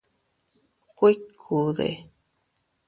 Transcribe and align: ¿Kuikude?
¿Kuikude? 0.97 1.89